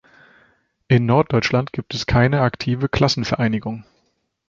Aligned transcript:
In 0.87 1.05
Norddeutschland 1.05 1.73
gibt 1.73 1.93
es 1.93 2.07
keine 2.07 2.41
aktive 2.41 2.89
Klassenvereinigung. 2.89 3.85